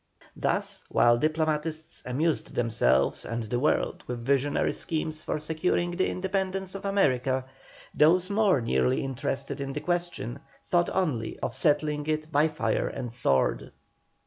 [0.35, 6.73] Thus while diplomatists amused themselves and the world with visionary schemes for securing the independence
[6.73, 7.45] of America,
[7.93, 13.13] those more nearly interested in the question thought only of settling it by fire and
[13.13, 13.71] sword.